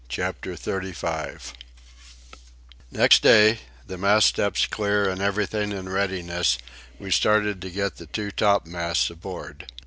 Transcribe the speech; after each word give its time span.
CHAPTER 0.09 0.53
XXXV 0.53 1.53
Next 2.91 3.21
day, 3.21 3.59
the 3.85 3.99
mast 3.99 4.25
steps 4.29 4.65
clear 4.65 5.07
and 5.07 5.21
everything 5.21 5.71
in 5.71 5.89
readiness, 5.89 6.57
we 6.97 7.11
started 7.11 7.61
to 7.61 7.69
get 7.69 7.97
the 7.97 8.07
two 8.07 8.31
topmasts 8.31 9.11
aboard. 9.11 9.67